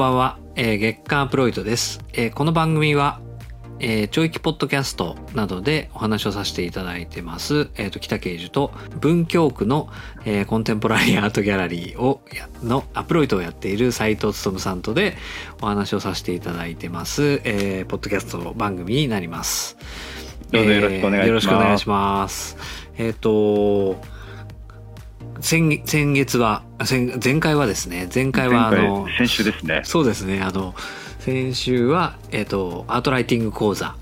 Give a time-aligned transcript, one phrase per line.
[0.00, 3.20] ばんは、えー月刊アプロイドです、えーこの番組は、
[3.80, 9.90] えー、教育ポッドキャストなどでお話をさせていただいてます、えーと北慶樹と文京区の、
[10.24, 15.18] えーコンテンポラリーアートギャラリーをやのアプロイドをやっている斉藤勉さんとで
[15.60, 19.76] お話をさせていただいてます、えーポッドキャスト番組になります。
[20.50, 21.26] どうぞよろしくお願いします。
[21.26, 22.56] えーよろしくお願いします。
[22.96, 23.96] えっ、と
[25.40, 29.82] 先先月は先前回はですね前回はあ前の回先週ですね。
[29.84, 30.74] そうですねあの
[31.18, 33.94] 先週は、えっとアートライティング講座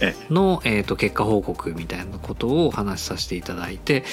[0.00, 4.04] えの、えっと結果報告みたいなことをお話しさせていただいて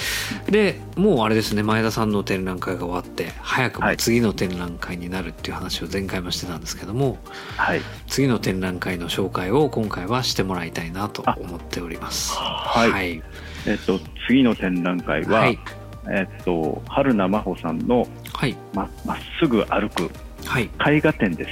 [0.50, 7.18] でもうあれですね前田さんの展覧会が終わって早くも次の展覧会になるっていう話を前回もしてたんですけども
[7.58, 7.82] はい。
[8.08, 12.34] 次の展覧会の紹介を今回はしてもらいたいなと思っております。
[12.38, 13.24] はいはい、
[13.68, 15.60] えっと、次の展覧会は、はい
[16.10, 18.56] えっと、春名真帆さんのはい。
[18.74, 20.10] ままっすぐ歩く
[20.46, 20.70] はい。
[20.88, 21.50] 絵画展です。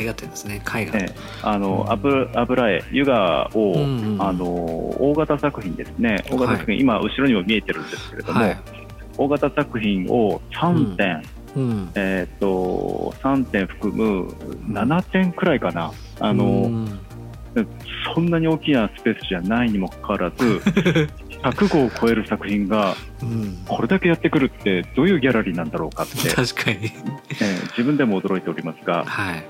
[0.00, 0.62] 絵画展ですね。
[0.74, 1.92] 絵画、ええあの、うん。
[1.92, 6.16] 油油絵、湯河を、うんうんあの、大型作品ですね。
[6.30, 8.58] 大型作品、今、後ろにも見えてるんですけれども、はい。
[9.18, 11.22] 大型作品を3点、
[11.56, 11.90] うん。
[11.94, 14.28] えっと、3点含む
[14.72, 15.92] 7点くらいかな。
[16.20, 16.98] あの、うん。
[18.14, 20.62] そんなに大きなスペースじゃないにもかかわらず、
[21.42, 23.58] 100号を超える作品がうん。
[23.66, 26.76] これだけやってくるってどういうギャラリーなんだろうかって、 確かに。
[26.76, 29.44] えー自分でも驚いておりますが、はい。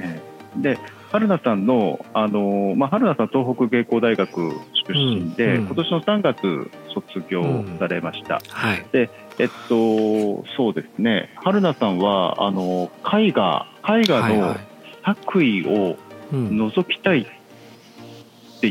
[0.00, 0.78] えーで
[1.10, 4.52] 春菜さんの、あのーまあ、春菜さん東北芸工大学
[4.88, 5.66] 出身で、うんうん。
[5.66, 8.84] 今年の3月卒業されました、はい。
[8.92, 9.08] え
[9.44, 11.30] っとそうですね。
[11.36, 14.56] 春菜さんはあの絵画絵画の
[15.04, 15.96] 作為を
[16.32, 16.48] うん。
[16.48, 17.26] 覗きたいっ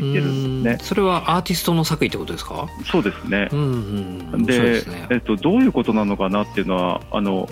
[0.00, 0.78] 言ってるんですね。
[0.80, 2.68] う、それはアーティストの作為ってことですか？
[2.90, 3.48] そうですね。
[3.52, 4.44] うんうんうん。
[4.46, 5.06] でね。
[5.10, 7.48] えっと、どういうことなのかなっていうのはあの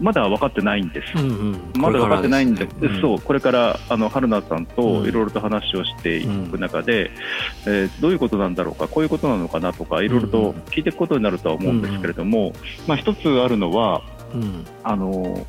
[0.00, 1.80] まだ分かってないんです、うんうん。
[1.80, 5.08] まだ分かってないんでこれからすねそうこれからあの春菜さんとうん。
[5.08, 7.10] いろいろと話をしていく中で、
[7.66, 12.52] えーどういうことなんだろうかこういうことなのかなとかいろいろと聞いていくことになるとは思うんですけれども、
[12.86, 14.02] まあ、一つあるのは
[14.34, 14.66] うん。
[14.84, 15.46] あの、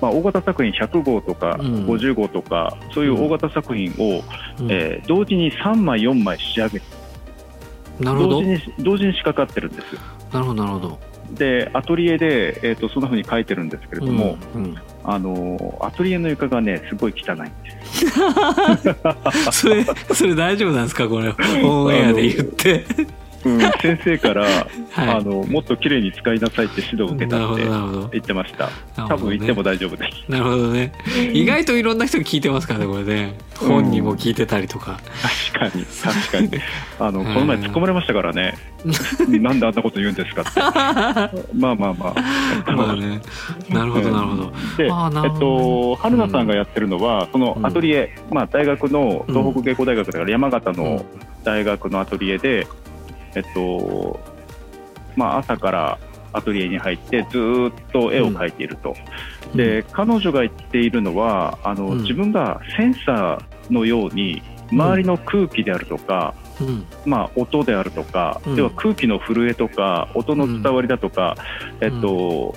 [0.00, 1.86] まあ、大型作品100号とかうん。
[1.86, 4.22] 50号とか、そういう大型作品を、
[4.60, 4.70] うん。
[4.70, 6.80] えー同時に3枚4枚仕上げ
[8.00, 8.28] なるほど。
[8.40, 10.00] 同時に同時に仕掛かってるんですよ。
[10.32, 10.98] なるほどなるほど。
[11.34, 14.76] でアトリエで、えー、とそんな風に書いてるんですけれども、うんうん。
[15.04, 17.50] あのアトリエの床がねすごい汚いんで
[17.92, 18.06] す。
[19.52, 21.08] それそれ大丈夫なんですか？
[21.08, 21.32] これ
[21.62, 22.84] オンエアで言って
[23.44, 24.66] うん、先生から、は
[25.04, 25.08] い。
[25.08, 28.66] あのもっと綺麗に使いなさいって指導を受けたって言ってました。
[28.66, 28.72] ね。
[28.96, 30.30] 多分言っても大丈夫です。
[30.30, 30.92] なるほどね。
[31.32, 33.34] 意外といろんな人に聞いてますからねこれね。
[33.56, 34.98] 本人も聞いてたりとか、
[35.52, 36.62] 確かに確かに。
[36.98, 38.54] あのうんこの前突っ込まれましたからね。
[39.28, 40.60] なんであんなこと言うんですかって。
[41.54, 42.14] まあまあま
[42.66, 42.72] あ。
[42.72, 43.20] まあね。
[43.68, 44.52] なるほどなるほど。
[44.76, 51.04] で、えっと、春菜さんがやってるのは、そのアトリエ、まあ、大学の東北芸工大学だから山形の
[51.44, 52.66] 大学のアトリエで、
[53.34, 54.20] えっと、
[55.16, 55.98] まあ、朝から
[56.32, 58.94] アトリエに入ってずーっと絵を描いていると。
[59.54, 62.02] で、彼女が言っているのは、あの、うん。
[62.02, 66.86] 自分がセンサーのように、周りの空気であるとか、うん。
[67.04, 68.56] まあ、音であるとか、うん。
[68.56, 71.36] 要は空気の震えとか音の伝わりだとか、
[71.80, 72.54] えっと、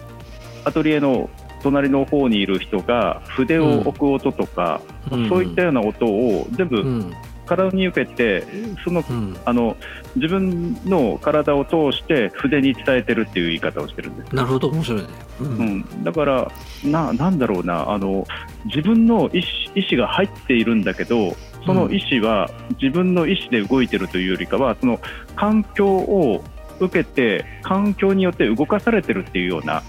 [0.65, 1.29] アトリエの
[1.63, 5.29] 隣の方にいる人が筆を置く音とか、うん。
[5.29, 7.13] そういったような音を全部うん
[7.45, 8.45] 体に受けて
[8.83, 9.37] そのうん。
[9.45, 9.75] あの
[10.15, 14.35] 自分の体を通して筆に伝えてるっていう言い方をしてるんです。
[14.35, 14.69] なるほど。
[14.69, 15.07] 面白いね。
[15.39, 15.77] ううん。
[15.79, 16.51] ん、だから
[16.83, 17.89] な、なんだろうな。
[17.89, 18.25] あの、
[18.65, 22.49] 自分の意思意思が入っているんだけど、その意思は
[22.81, 24.99] 自分の意思で動いてるというよりかは、その
[25.35, 26.43] 環境を
[26.79, 29.81] 受けて、環境によって動かされてるっていうような、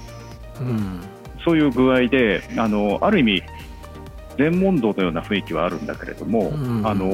[0.60, 1.00] うん。
[1.44, 3.42] そういう具合で、あのある意味、
[4.36, 6.86] 全問答のような雰囲気はあるんだけれども、うん。
[6.86, 7.06] あの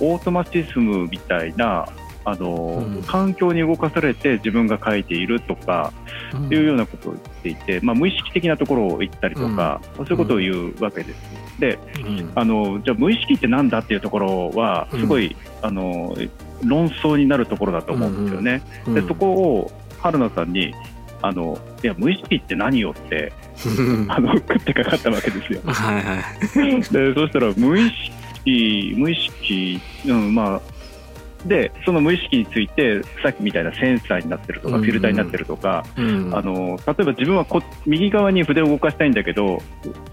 [0.00, 1.86] オートマチズムみたいな、
[2.24, 3.02] あのうん。
[3.02, 5.92] 環境に動かされて自分が書いているとか、
[6.32, 6.52] うん。
[6.52, 11.20] いうようなことを言っていて、まあ、無意識的なところを言ったりとか、そういうことを言うわけです。
[11.58, 12.32] でうん。
[12.34, 16.16] あのじゃあ無意識ってなんだっていうところはすごい、あの
[16.64, 18.62] 論争になるところだと思うんですよね。
[18.86, 18.94] うん。
[18.94, 20.74] でそこを春菜さんに
[21.22, 23.43] あのいや無意識って何よってうん
[24.08, 25.60] あの食ってかかったわけですよ。
[25.64, 26.82] はいはい。
[26.82, 30.74] でそしたら無意識無意識、うん、まあ
[31.46, 34.84] でその無意識についてさっきみたいなセンサーになってるとか、うんうん。
[34.84, 36.30] フィルターになってるとか、うん。
[36.34, 39.62] あの例えば自分はこ右側に筆を動かしたいんだけど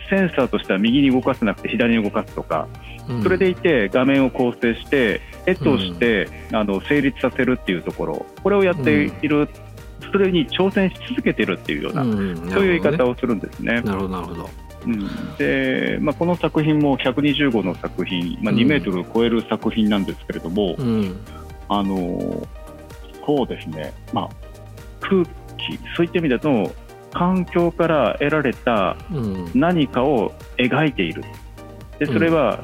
[0.10, 2.68] センサーとしては右に動かせなくて左に動かすとか、
[3.08, 3.24] うん。
[3.24, 8.26] それでいて画面を構成して絵として、あの成立させるっていうところ。
[8.44, 9.50] これをやっている
[10.12, 13.82] それに挑戦し続けてるっていうような、うんそういう言い方をするんですね。
[13.82, 14.50] なるほどなるほど。
[14.86, 18.60] うん、で、まあ、この作品も125の作品、まあ、うん。
[18.60, 21.20] 2メートルを超える作品なんですけれども、うん。
[21.70, 22.48] あのー
[23.24, 24.30] そうですね、まあ、
[25.00, 25.30] 空気、
[25.96, 26.74] そういった意味だと、
[27.14, 29.52] 環境から得られたうん。
[29.54, 31.24] 何かを描いている。
[32.00, 32.64] でそれは、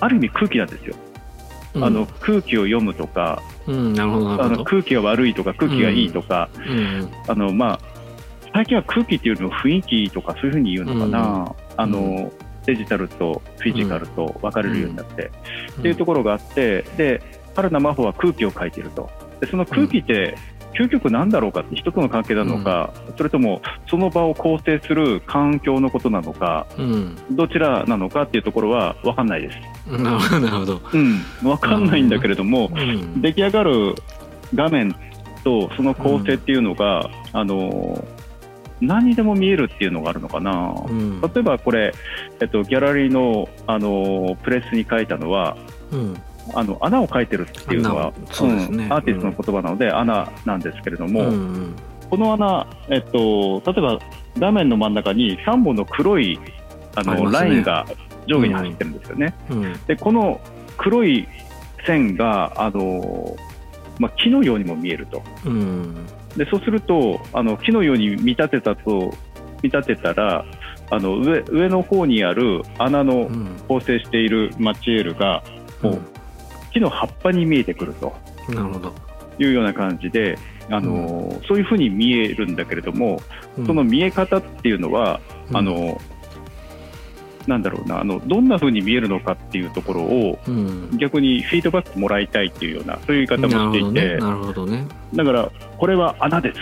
[0.00, 0.94] ある意味空気なんですよ、
[1.76, 7.10] あの空気を読むとかうんなるほどなあの空気が悪いとか空気がいいとか、うん。
[7.26, 7.80] あのまあ、
[8.52, 12.32] 最近は空気っていうのを雰囲気とかそういうふうに言うのかな、あの
[12.66, 15.30] デジタルとフィジカルと分かれるようになって、
[15.78, 17.22] っていうところがあってで
[17.56, 19.10] 春名真帆は空気を描いていると。
[19.40, 20.36] でその空気って
[20.78, 27.16] 究極なんだろうかって人との関係なのか、それともその場を構成する環境のことなのかうん。
[27.30, 29.58] どちらなのかっていうところは分かんないです。
[29.90, 33.20] なるほどうん、分かんないんだけれども、うん。
[33.22, 33.94] 出来上がる
[34.54, 34.94] 画面
[35.42, 38.04] とその構成っていうのが、あの
[38.80, 41.20] 何にでも見えるっていうのがあるのかな、うん。
[41.20, 41.94] 例えばこれ、
[42.40, 45.56] えっと、ギャラリーの、あのプレスに書いたのは
[45.92, 46.16] うん
[46.52, 48.88] あの穴を描いてるっていうのは穴そうですね。
[48.88, 51.74] んアーティストの言葉なので、穴なんですけれども、うん。
[52.10, 53.98] この穴、えっと、例えば
[54.38, 56.38] 画面の真ん中に3本の黒い
[56.96, 57.38] あのね。
[57.38, 57.86] ラインが
[58.26, 59.34] 上下に走ってるんですよね。
[59.50, 59.72] うん。
[59.86, 60.40] でこの
[60.76, 61.26] 黒い
[61.86, 63.36] 線があの、
[63.98, 65.22] まあ、木のようにも見えると。
[65.46, 66.06] うん。
[66.36, 69.14] でそうするとあの木のように見立てたと
[69.62, 70.44] 見立てたら
[70.90, 73.56] あの上上の方にある穴のうん。
[73.68, 75.42] 構成しているマチエールが
[75.82, 76.00] もう
[76.74, 78.12] 木の葉っぱに見えてくると。
[78.48, 78.92] なるほど。
[79.38, 80.38] いうような感じで
[80.70, 83.20] あの、そういうふうに見えるんだけれども
[83.56, 83.66] うん。
[83.66, 85.56] その見え方っていうのは、うん。
[85.56, 86.00] あの
[87.46, 90.96] なんだろうなあのどんなふうに見えるのかっていうところをうん。
[90.98, 94.86] 逆にフィードバックもらいたいっていうようなそういう言い方なもしていて、るほどねなるほどね。
[95.14, 96.60] だからこれは穴です。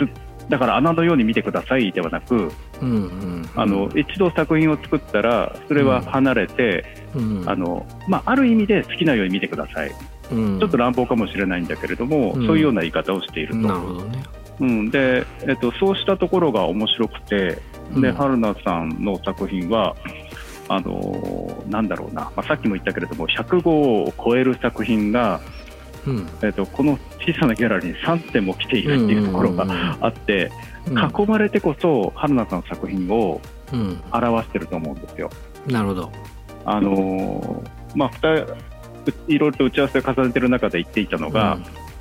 [0.49, 2.51] だから穴のように見てくださいではなく、
[2.83, 6.85] うんうんあの一度作品を作ったらそれは離れて、
[7.15, 7.49] うん。
[7.49, 9.95] あのまあ、ある意味で好きなように見てください、
[10.31, 10.59] うん。
[10.59, 12.47] ちょっと乱暴かもしれないんだけれども、うん。
[12.47, 14.23] そういうような言い方をしていると、ね。
[14.61, 14.91] うん。
[14.91, 17.61] でえっと、そうしたところが面白くてで、
[17.95, 18.13] うん。
[18.15, 19.95] 春菜さんの作品は
[20.69, 25.41] あのなんだろうな、まあ、さっきも言ったけれども105を超える作品が
[26.07, 26.29] うん。
[26.43, 29.67] えっと、この小さなギャラリーに3点も来ているっていうところが
[30.01, 33.41] あって、うん囲まれてこそ春菜さんの作品を
[33.73, 34.03] うん。
[34.13, 35.31] 表してると思うんですよ。
[35.67, 36.13] なるほど。
[36.65, 38.11] あのーまあ、
[39.27, 41.59] いろいろと打ち合わせを重ねてる中で言っていたのが、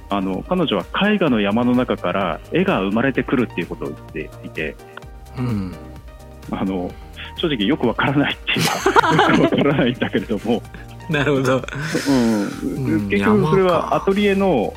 [0.10, 4.76] あの彼女は絵画の山の中から絵が生まれてくるっていうことを言っていて
[5.38, 5.74] うん。
[6.52, 6.92] あの
[7.38, 10.62] 正直よくわからないっていうかよくわからないんだけれども、
[11.10, 11.62] なるほど。
[12.10, 12.96] うん。
[12.96, 14.74] うん結局それはアトリエの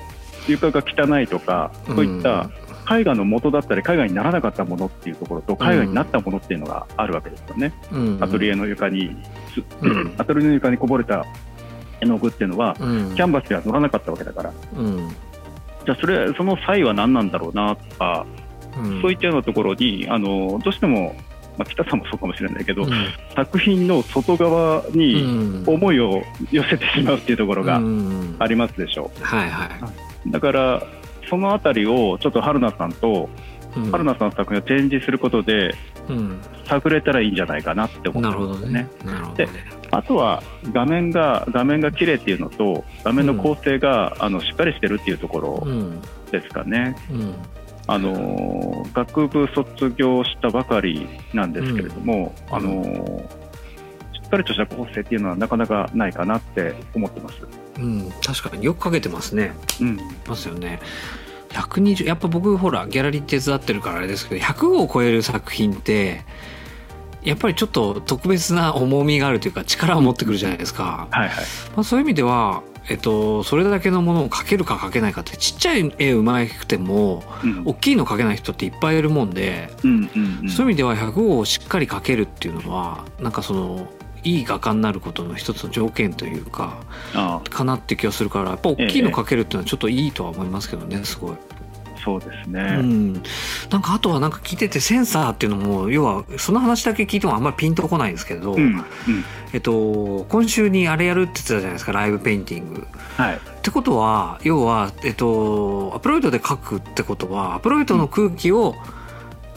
[0.46, 2.50] 床が汚いとかそういった
[2.90, 8.18] 絵画の元だったり絵画にならなかったものっていうところと絵画になったものっていうのがあるわけですよね、うん。
[8.20, 9.16] アトリエの床に、
[9.54, 10.14] すうん。
[10.18, 11.24] アトリエの床にこぼれた
[12.00, 13.14] 絵の具っていうのはうん。
[13.14, 14.52] キャンバスでは乗らなかったわけだから。
[14.76, 15.08] うん。
[15.86, 18.26] じゃあそれその際は何なんだろうなとか、
[18.78, 19.02] うん。
[19.02, 21.14] そういったようなところにあのどうしても、
[21.56, 22.90] まあ、北さんもそうかもしれないけど、うん。
[23.34, 25.64] 作品の外側にうん。
[25.66, 28.36] 思いを寄せてしまうっていうところがうん。
[28.38, 29.68] ありますでしょはいは
[30.26, 30.82] うだから
[31.28, 33.28] そのあたりをちょっと春菜さんと
[33.76, 33.90] いうん。
[33.90, 35.74] 春菜さんの作品を展示することで
[36.08, 36.40] うん。
[36.66, 38.88] 探れたらいいんじゃないかなって思なってますね。
[39.04, 39.48] なるほどね。
[39.90, 46.00] あとは画面が画面が綺麗っていうのと画面の構成が、あのしっかりしてるっていうところうん
[46.30, 46.96] ですかね。
[47.10, 47.34] うん。
[47.86, 52.56] あのー学部卒業したばかりなんですけれども、うん。
[52.56, 53.44] あのー
[54.14, 57.36] しっかりとした構成っていうのはなかなかないかなって思ってます。
[57.78, 58.64] うん確かに。
[58.64, 59.52] よくかけてますね。
[59.80, 60.80] うん、ますよね。
[61.50, 66.22] 120やっぱ僕ほらギャラリー手伝ってるからあれですけど100を超える作品って
[67.22, 71.44] やっぱりちょっと特別な重みがあるというか力を持ってくるじゃないですか、はいはい。
[71.74, 77.62] まあ、そういう意味では、えっと、それだけのものを描けるか描けないかってちっちゃい絵うまくてもうん。
[77.64, 80.50] 大きいの描けない人っていっぱいいるもんで、うんうんうん。
[80.50, 83.88] そういう意味では105をしっかり描けるっていうのはなんかその
[84.24, 86.82] いい画家になることの一つの条件というか
[87.14, 91.36] あかなって気がするからやっぱ大きいの描けるっていうのはちょっといいとは思いますけどねすごい。
[92.04, 92.60] そうですうね。
[92.82, 93.22] ん、なん
[93.82, 98.84] かあとはなんか聞いててセンサーっていうのも要はその話だけ聞いてもあんまりピンとこないんですけど、うんうん
[99.54, 102.86] えっと、今週にあれやるって言ってたじゃないですかライブペインティング。
[103.16, 108.74] はいってことは要は、えっと、アプロイドで書くってことはアプロイドの空気を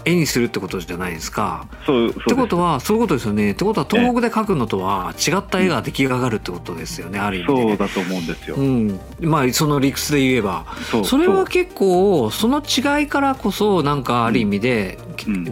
[0.07, 1.67] 絵にするってことじゃないですか。
[1.85, 3.51] そうってことはそういうことですよね。
[3.51, 7.61] ってことは東北で描くのとは違った絵が出来上がるってことですよね、ある意味で。
[7.61, 8.55] そうだと思うんですよ。
[8.55, 10.65] うん、まあその理屈で言えば
[11.03, 15.07] それは結構その違いからこそなんかある意味で、うん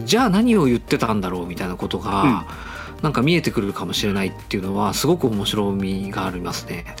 [0.06, 2.46] じゃあ何を言ってたんだろうみたいなことが、
[3.02, 6.96] なんか見えてくるかもしれないっていうのはすごく面白みがありますね。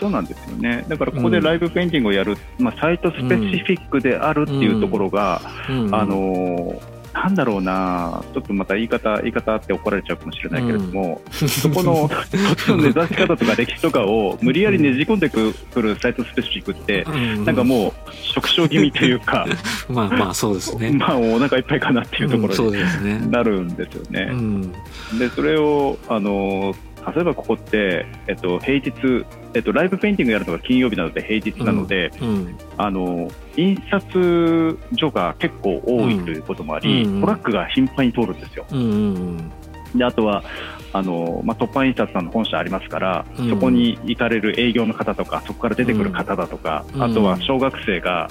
[0.00, 0.84] そうなんですよね。
[0.88, 17.92] だからここでライブペインティングをやる、まあサイトスペシフィックであるっていうところが、うんあのーなんだろうな、ちょっとまた言い方、言い方って怒られちゃうかもしれないけれども、そこの土地の根ざし方とか歴史とかを無理やりねじ込んでくるサイトスペシフィックって、うんなんかもう、
[18.32, 19.46] 縮小気味というか、
[19.90, 20.92] まあまあそうですね。
[20.96, 22.70] まあ、お腹いっぱいかなっていうところ。
[22.70, 24.24] になるんですようね。
[24.26, 24.72] ん
[25.18, 26.76] で、それを、あのー
[27.14, 38.66] 例えばここって、えっと、平日、えっと、ライブペインティングやるのが金曜日なので平日なので、うんあの印刷所が結構多いということもあり、うんトラックが頻繁に通るんですよ。
[38.70, 38.84] うんう
[39.32, 39.52] ん
[39.94, 40.44] であとは
[40.92, 43.50] あの、まあ、突破印刷さんの本社ありますから、うん。
[43.50, 47.02] そこに行かれる営業の方とかそこから出てくる方だとか、うん。
[47.02, 48.30] あとは小学生が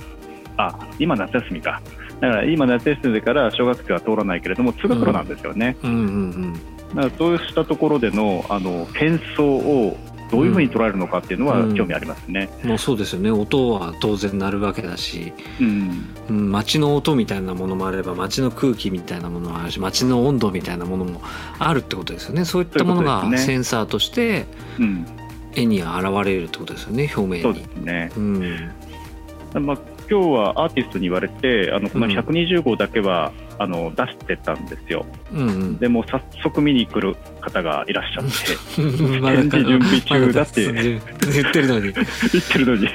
[0.58, 1.82] あ今夏休みか。
[2.20, 6.60] だから今夏休みだから小学生は通らないけれども通学路なんですよね、うんうん
[6.90, 9.98] だからそうしたところでのあの喧騒を
[10.32, 11.76] どういうふうに捉えるのかっていうのはうん。
[11.76, 12.50] 興味ありますね。
[12.64, 12.70] うん。
[12.70, 13.32] もうそうですよね。
[13.32, 16.16] 音は当然鳴るわけだし、うん。
[16.30, 21.22] うん、街の音みたいなものもあれば街の空気みたいなものもあるし街の温度みたいなものも
[21.58, 22.46] あるってことですよね。
[22.46, 24.46] そういったものがセンサーとして
[24.80, 25.06] うん、
[25.56, 28.12] 絵に現れるってことですよね表面そうにですね。
[28.16, 28.72] うん。
[29.66, 29.78] まあ、
[30.10, 32.12] 今日はアーティストに言われてあのこのうん。
[32.12, 35.06] 120号だけは、あの出してたんですよ。
[35.34, 35.78] うんうん。
[35.78, 38.82] でも早速見に来る方がいらっしゃって。
[39.20, 41.00] ま展示準備中だってま言
[41.48, 42.90] ってるのに、言ってるのに、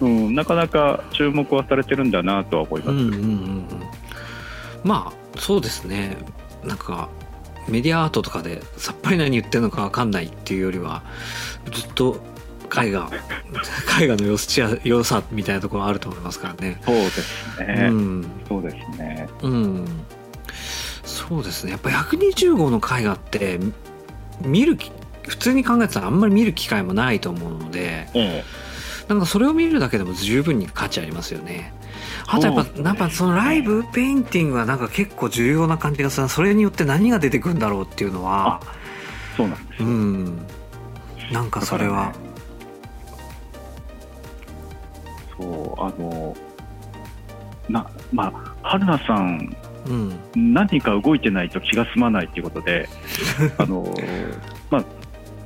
[0.00, 0.26] うん。
[0.26, 3.66] うん、なかなか注目はされてるんだなとは思います、うんうんうんうん。
[4.84, 6.18] まあそうですね。
[6.62, 7.08] なんか
[7.68, 11.02] メディアアートとかでさっぱり何言ってるのか分かんないっていうよりは
[11.72, 12.20] ずっと
[12.74, 13.10] 絵画
[14.00, 16.80] 絵画の良さ良さみたいなところあると思いますからね。
[16.84, 18.26] そうですね、うん。
[18.48, 19.28] そうですね。
[19.42, 19.86] うん、
[21.04, 21.72] そうですね。
[21.72, 23.58] やっぱ120号の絵画って
[24.40, 24.90] 見るき
[25.28, 28.44] 普通に考えてたらあんまり見る機会もないと思うのでえ
[29.08, 31.72] なんかそれを見るだけでも十分に価値ありますよね。
[32.26, 32.52] あとや
[32.92, 40.46] っぱ、そのライブペインティングはなんか結構重要な感じがするなそれによって何が出てくるんだろうっていうのはえそうなんですうよ、ん。
[41.32, 42.31] なんかそれはね
[45.42, 46.36] そうあの
[47.68, 49.56] なまあ春名さん
[49.86, 50.54] うん。
[50.54, 52.88] 何か動いてないと気が済まないということで
[53.58, 53.92] あの、
[54.70, 54.84] まあ、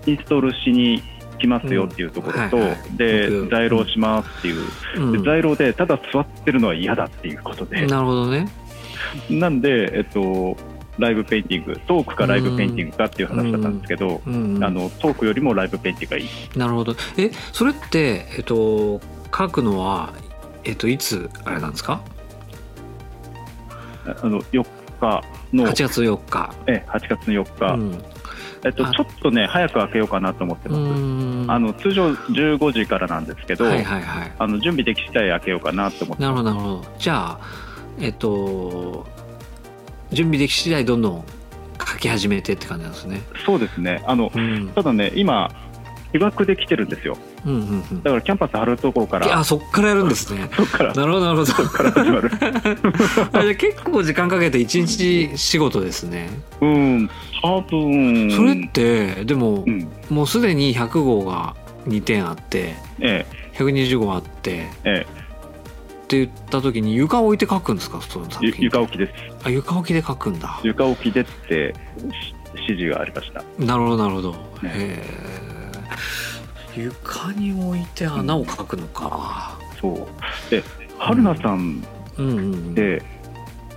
[0.07, 1.03] インストールしに
[1.39, 2.97] 来ますよっていうところと、うんはいはい。
[2.97, 4.65] で僕在廊しますっていう、
[4.97, 5.13] うん。
[5.13, 8.49] で在廊でただ座ってるのは嫌だっていうことで、なるほどね。
[9.31, 10.57] なんで、えっと、
[10.99, 14.65] ライブペインティングトークかライブペインティングかっていう話だったんですけど、うん。
[14.65, 16.59] あのトークよりもライブペインティングがいい。
[16.59, 16.97] なるほど。
[17.19, 19.01] えそれってえっと
[19.37, 20.13] 書くのは
[20.65, 22.01] えっといつあれなんですか？
[24.23, 24.65] あの4
[25.01, 25.67] 日の。
[25.67, 26.55] 8月4日。
[26.67, 28.05] え8月の4日、うん。
[28.65, 31.47] えっと、あちょっとね早く開けようかなと思ってうます、ん。
[31.49, 34.33] あの通常15時からなんですけど、はいはいはい。
[34.39, 36.85] あの準備でき次第開けようかなと思ってなるほどなるほど。
[36.99, 37.41] じゃあ
[38.01, 39.07] えっと
[40.13, 41.25] 準備でき次第どんどん
[41.79, 43.23] 書き始めてって感じなんですね。
[43.45, 44.03] そうですね。
[44.07, 44.69] あのうん。
[44.69, 45.51] ただね今
[46.13, 48.03] 被爆で来てるんですようんうんうん。
[48.03, 49.39] だからキャンパス張るところから。
[49.39, 50.49] あそっからやるんですね。
[50.57, 50.93] そっから。
[50.95, 51.47] なるほどなるほど。
[51.47, 52.31] そっから始まる。
[53.33, 56.29] あじゃあ結構時間かけて一日仕事ですね。
[56.61, 57.11] うん
[57.43, 58.31] 多分。
[58.33, 59.89] それってでもうん。
[60.11, 61.55] もうすでに100号が
[61.89, 63.25] 2点あってえ
[63.57, 65.07] 120号あってええ。
[66.05, 68.01] って言った時に床を置いて書くんですか？
[68.01, 68.65] その作品。
[68.65, 69.13] 床置きです。
[69.45, 70.61] あ床置きで書くんだ。
[70.63, 71.75] 床置きでって
[72.13, 73.43] し指示がありました。
[73.59, 75.03] なるほどなるほど、ねへえ
[76.77, 80.51] 床に置いて穴を描くのか、そう。
[80.51, 80.63] で
[80.99, 81.85] 春菜さん
[82.19, 83.03] うん、うんうんって、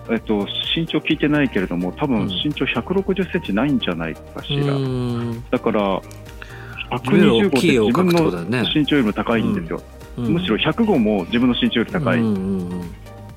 [0.10, 2.27] えっと、身長聞いてないけれども多分うん。
[2.27, 5.44] 身長160センチないんじゃないかしら、うん。
[5.51, 9.82] だからいろいろ125って自分の身長よりも高いんですよ、
[10.18, 10.25] うん。
[10.34, 12.72] むしろ105も自分の身長より高いうんん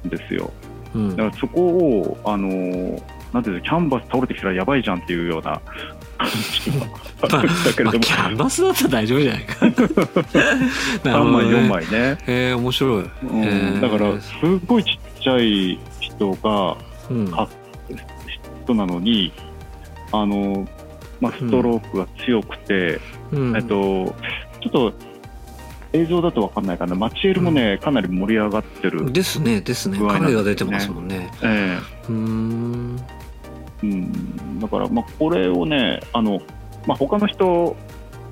[0.05, 0.09] うん。
[0.09, 0.53] ですよ、
[0.95, 1.09] うん。
[1.11, 3.03] うんだからそこを、あのー
[3.33, 5.59] なんていうのキャンバス倒れてきたらやばいじゃんっていうような
[6.23, 9.67] まあ、キャンバスだったら大丈夫じゃないか。
[9.67, 13.43] なる3ほど枚、ね4枚ね、へえ面白い、うん。
[13.45, 13.81] へー。
[13.81, 16.77] だからすっごいちっちゃい人が
[17.11, 17.31] うん。
[17.33, 17.47] あ
[18.65, 19.33] 人なのに、
[20.13, 20.67] あの
[21.21, 23.01] まあ、ストロークが強くて、
[23.33, 23.57] うん。
[23.57, 24.15] えっと、
[24.61, 24.93] ちょっと
[25.93, 29.99] 映像だと分かんないかな、マチエルもね、かなり盛り上がってる、ですねですね。
[29.99, 31.31] 影が出てますもんね。
[31.43, 32.82] えうーん。
[32.82, 32.82] え
[33.83, 36.41] うん、だから、まあ、これをね、あの
[36.87, 37.77] まあ他の人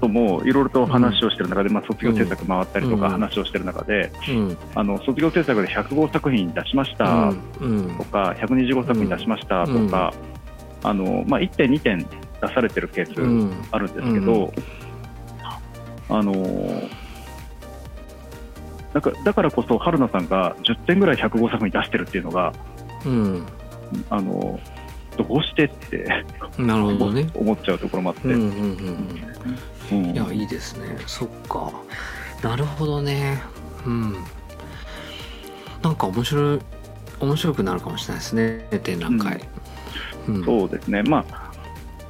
[0.01, 3.13] ともいろいろと話をしてる中で、まあ、卒業制作回ったりとかうん。
[3.13, 4.59] 話をしてる中で、うん。
[4.75, 7.97] あの卒業制作で105作品出しましたうん。
[7.97, 10.15] とか、125作品出しましたとか、
[10.83, 12.09] あのまあ、1点、2点出
[12.55, 13.65] されてるケース、うん。
[13.71, 14.53] あるんですけど、
[16.09, 16.33] あの
[18.93, 22.53] だからだからこそ春菜さんが10点ぐらい105作品出してるっていうのが、
[23.05, 23.47] うん。
[24.09, 24.59] あの
[25.23, 26.25] どうしてって
[26.59, 27.29] なるほどね。
[27.35, 28.49] 思っちゃうところもあって、うんうんうん
[29.91, 30.05] うん。
[30.09, 30.15] うん。
[30.15, 30.97] いやいいですね。
[31.07, 31.71] そっか。
[32.43, 33.43] なるほどね。
[33.87, 34.17] うん。
[35.83, 36.59] なんか面白い
[37.21, 38.81] 面白くなるかもしれないですね。
[38.83, 39.41] 展覧会、
[40.29, 40.45] うん。
[40.45, 41.51] そうですね、まあ、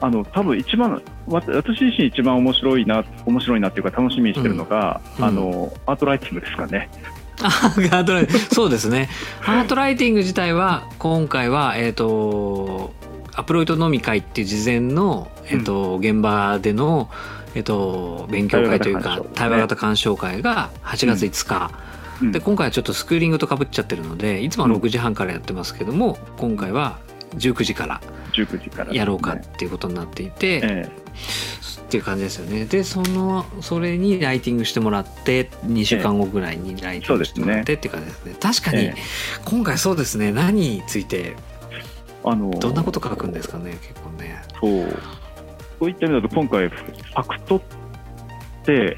[0.01, 5.25] あの多分一番わ私自身一番面白いな面白いなっていうか楽しみにしてるのが、うん。
[5.25, 6.89] あのアートライティングですかね。
[7.43, 8.55] あ アートライティング。
[8.55, 9.09] そうですね。
[9.43, 12.93] アートライティング自体は今回はえっ、と
[13.41, 17.09] アプロイト飲み会っていう事前の、えっと現場での、
[17.55, 21.71] えっと勉強会というか対話型型鑑賞会が8月5日、
[22.21, 22.33] うん。
[22.33, 26.99] で今回はちょっとスクーリングとかぶっちゃってるのでいつもは6時半からやってますけども、今回は
[27.37, 28.01] 19時から
[28.33, 28.85] 19時から。
[28.85, 30.91] ですね、やろうかっていうことになっていて、え
[31.81, 32.67] っていう感じですよね。
[32.67, 38.37] でそのそれにライティングしてもらって2週間後ぐらいにライティングしてもらってっていう感じですね。
[38.39, 39.01] 確かにええ。
[39.45, 40.31] 今回そうですね。
[40.31, 41.35] 何について
[42.25, 44.43] あのどんなこと書くんですかね結構ね。
[44.61, 45.03] そう。
[45.79, 47.61] そういった意味だと今回ファクトっ
[48.65, 48.97] て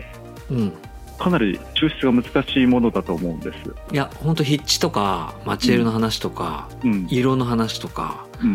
[0.51, 0.73] うん。
[1.19, 3.59] かなり抽出が難しいものだと思うんです。
[3.93, 7.07] いや本当筆致とかマチエルの話とか、うん。
[7.11, 8.47] 色の話とかう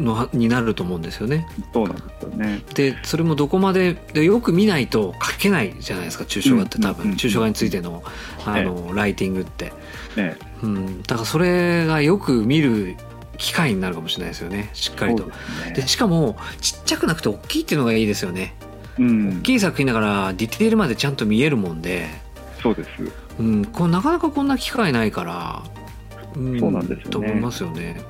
[0.00, 1.46] ん、のになると思うんですよね。
[1.72, 2.62] そうなんですよね。
[2.74, 7.08] でそれもどこまででよく見ないと書けないじゃないですか抽象画って多うんうんうん。
[7.12, 7.16] 分。
[7.16, 8.02] 抽象画についての
[8.44, 9.72] あのライティングって、
[10.16, 12.96] ねうん、だからそれがよく見る
[13.38, 14.70] 機会になるかもしれないですよね。
[14.72, 15.24] しっかりと。
[15.24, 15.72] ですね。
[15.74, 18.54] でしかもちっちゃくなくて大きいっていうのがいいですよね。
[18.98, 19.38] うん。
[19.40, 22.08] 大、きい作品だからディテールまでちゃんと見えるもんで、
[22.62, 22.88] そうです。
[23.38, 25.62] うん、こうなかなかこんな機会ないから、
[26.36, 27.10] うん、そうなんですよね。
[27.10, 28.00] と思いますよね。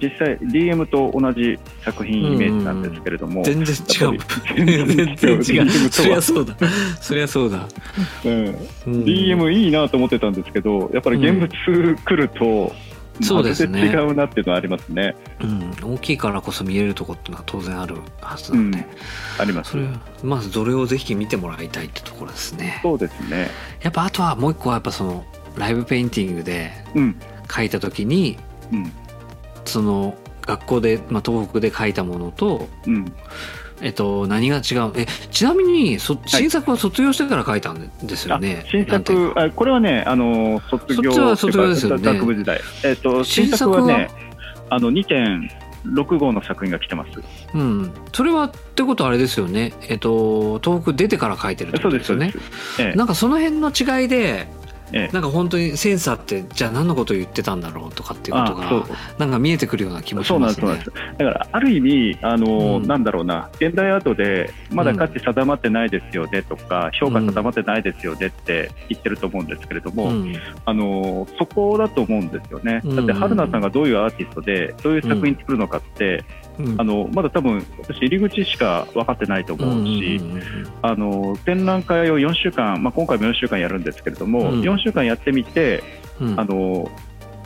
[0.00, 4.18] 実際 DM と同じ作品イメージなんですけれども、全然違う。
[4.56, 5.44] 全然違う。
[5.90, 6.56] そりゃとそうだ。
[7.00, 7.68] そりゃそうだ、は、
[8.24, 8.54] うん、うん。
[9.04, 12.72] DM いいなと思ってたんですけどやっぱり現物来ると、
[13.22, 13.86] そうですね。
[13.86, 15.14] 違うなっていうのはありますね。
[15.40, 18.86] うん、大きいからこそ見えるとこっていうのは当然あるはずなので、
[19.38, 19.86] ありますそれ
[20.22, 22.80] まずどれをぜひ見てもらいたいってところですね。
[22.82, 23.48] そうですね。
[23.82, 25.24] やっぱあとはもう一個はやっぱその
[25.56, 27.20] ライブペインティングでうん。
[27.46, 28.38] 描いた時に
[28.72, 28.92] うん。
[29.64, 33.12] その学校で、まあ、東北で描いたものと、うん
[33.80, 34.92] えっと、何が違う？
[34.96, 39.40] えちなみにそ新作は卒業してから描いたんですよあね、新なんていうか。
[39.40, 42.04] 作あこれはねあの卒業そっちは卒業ですよね。
[42.04, 42.60] 学部時代。
[42.84, 44.08] えっ、と新作はね
[44.70, 47.10] あの2.6号の作品が来てます。
[47.54, 49.72] うん、それはってことはあれですよね？
[49.88, 52.96] えっと東北出てから描いてるってそうでことですすよねええ。
[52.96, 54.46] なんかその辺の違いで
[54.94, 55.12] ええ。
[55.12, 58.86] なんか本当にセンサーってじゃあ何のことを言ってたんだろうとかっていうことが
[59.18, 60.78] なんか見えてくるような気もしまですね。
[61.18, 62.86] だからある意味あの、うん。
[62.86, 70.36] なんだろうな現代アートでまだ価値定まってないですよねとか、評価定まってないですよねって言ってると思うんですけれども、うん。
[70.64, 72.80] あのそこだと思うんですよね。
[72.84, 72.96] うん。
[72.96, 76.24] だって春菜さんがどういうアーティストでどういう作品作るのかって、
[76.58, 76.80] うん。
[76.80, 84.60] あのまだ多分私入り口しか分かってないと思うし、うんうんうんうんあの展覧会を4週間、まあ、今回も4週間やるんですけれども、うん。
[84.60, 85.82] 4週間やってみて
[86.20, 86.38] うん。
[86.38, 86.90] あの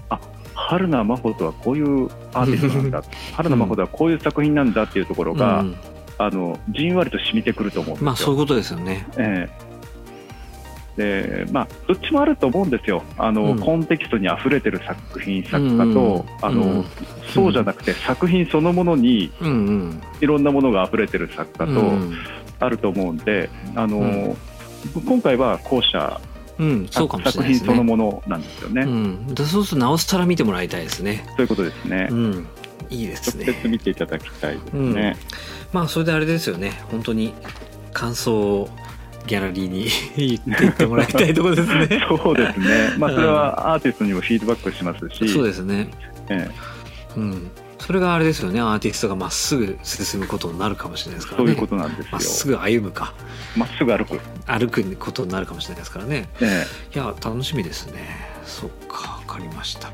[0.09, 0.18] あ
[0.55, 3.03] 春菜真帆とはこういうアーティストなんだ。
[3.35, 5.77] 春菜真帆とはこういう作品なんだっていうところが、うん。
[6.21, 8.07] あのじんわりと染みてくると思うんですよ。
[8.07, 9.07] まあそういうことですよね。
[9.16, 9.68] ええ
[10.99, 16.85] でまあ、どっちもあると思うんですよ、あのうんコンテキストに溢れてる作品、作家と、うんうんあのうん
[17.33, 20.03] そうじゃなくて、作品そのものにうんうん。
[20.21, 22.19] いろんなものが溢れてる作家とうん
[22.59, 24.37] あると思うんで、あのうん
[25.07, 26.21] 今回は後者、
[26.59, 27.59] うん、そうかもしれ作品。
[27.61, 28.85] そのものなんですよね。
[29.37, 31.25] そうするとなおさら見てもらいたいですね。
[31.29, 32.15] そういうことですねう。
[32.15, 32.47] ん、
[32.91, 33.53] いいです直ね。
[33.63, 35.17] 接見ていただきたいですね。
[35.73, 36.73] まあそれであれですよね。
[36.91, 37.35] 本当に
[37.93, 38.69] 感想を
[39.29, 39.87] ギャラリーに
[40.17, 42.01] 言っていってもらいたいところですね。
[42.09, 45.88] そうですね、まあ、それはアーティストにもフィードバックしますし、そうですね。
[46.29, 46.51] え
[47.17, 47.51] うん。
[47.79, 48.61] それがあれですよね。
[48.61, 51.53] アーティストがまっすぐ進むことになるかもしれないですからね。
[51.53, 52.57] えそういうことなんですまっすよ。
[52.57, 53.12] ぐ歩むか
[53.57, 54.21] まっすぐ歩く。
[54.47, 56.29] 歩くことになるかもしれないですからね。
[56.41, 59.93] えいや楽しみですねそっかわかりました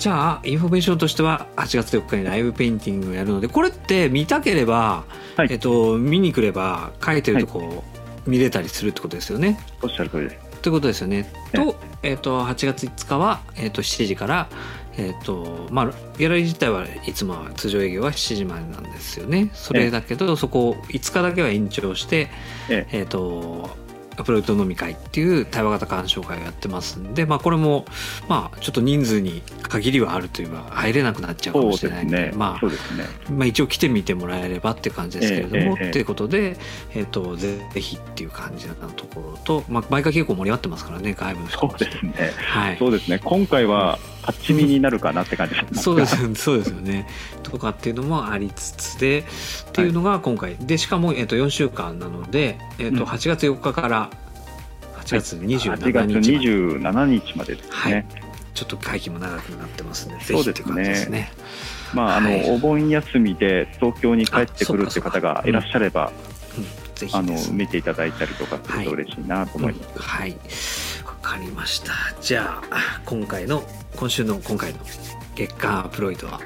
[0.00, 5.04] じゃあインフォメーションとしては8月4日にライブペインティングをやるのでこれって見たければ、
[5.36, 7.84] はいえっと、見に来れば書いてるとこ
[8.30, 9.58] 見れたりするってことですよね。
[9.82, 10.60] おっしゃる通りです。
[10.62, 11.30] ということですよね。
[11.52, 14.48] と,、えー、と8月5日は、えー、と7時から、
[14.96, 15.86] えーとまあ、
[16.18, 19.50] ギャラリー自体はいつもは通常営業は7時までなんですよね。
[19.54, 22.28] それだけど、そこを5日だけは延長して、
[22.68, 23.70] ええー、と
[24.20, 27.84] アプロイト飲み会っていう対話型鑑賞会をやってますんで、まあ、これも、
[28.28, 32.32] まあ、ちょっと人数に限りはあるというか入れなくなっちゃうかもしれないんでね。
[32.34, 32.72] まあね。
[33.30, 36.56] まあ、一応来てみてもらえればって感じですけれども、ええええっていうことで、
[36.94, 42.12] えっとぜひっていう感じなところと、まあ、毎回結構盛り上がってますからね外部の人そうですね。
[42.36, 43.18] はいそうですね。
[43.22, 43.98] 今回は
[44.32, 45.54] 勝ち身になるかなって感じ。
[45.54, 45.82] です。
[45.82, 46.34] そうですよね。
[46.34, 47.06] そうですよね。
[47.42, 49.24] とかっていうのもありつつで
[49.68, 50.56] っていうのが今回。
[50.56, 53.08] でしかも、えっと4週間なので、えっとうん。
[53.08, 54.10] 8月4日から
[55.04, 57.92] 8月8 27月日まで、27日までですはい。
[57.92, 58.06] ね。
[58.54, 60.94] ちょっと会期も長くなってますのでぜそうですね。
[60.94, 61.32] すね。
[61.94, 66.12] まあ、あの、はいお盆休みで東京に帰ってくるっていう方がいらっしゃれば、
[67.12, 69.88] あの見ていただいたりとかすると嬉しいなと思います。
[69.94, 70.02] うん。
[70.02, 70.30] はい。
[70.32, 70.36] わ
[71.30, 73.62] かりましたじゃあ今回の
[73.96, 74.80] 今週の今回の
[75.36, 76.40] 月間アプロイドは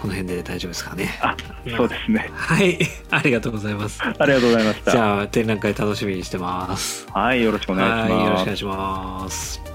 [0.00, 1.36] この辺で大丈夫ですかねあ、
[1.76, 2.28] そうですね。
[2.34, 2.78] はい
[3.10, 4.90] ありがとうございますありがとうございました。
[4.90, 8.12] じゃあ展覧会楽しみにしてますはい、よろしくお願いします。
[8.12, 9.65] はいよろしくお願いします